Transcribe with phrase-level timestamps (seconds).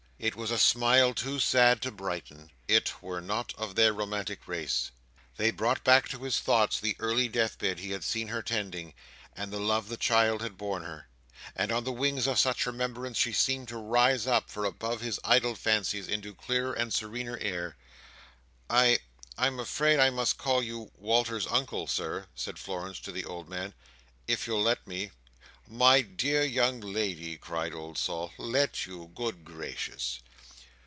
[0.23, 4.91] it was a smile too sad to brighten—it, were not of their romantic race.
[5.37, 8.93] They brought back to his thoughts the early death bed he had seen her tending,
[9.35, 11.07] and the love the child had borne her;
[11.55, 15.19] and on the wings of such remembrances she seemed to rise up, far above his
[15.23, 17.75] idle fancies, into clearer and serener air.
[18.69, 23.49] "I—I am afraid I must call you Walter's Uncle, Sir," said Florence to the old
[23.49, 23.73] man,
[24.27, 25.09] "if you'll let me."
[25.67, 28.33] "My dear young lady," cried old Sol.
[28.37, 29.09] "Let you!
[29.15, 30.19] Good gracious!"